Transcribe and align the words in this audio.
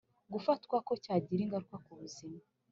Gufatwako 0.33 0.91
cyagira 1.03 1.41
ingaruka 1.43 1.75
ku 1.85 1.91
buzima 1.99 2.39